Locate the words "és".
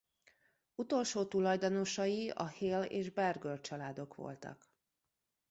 2.85-3.09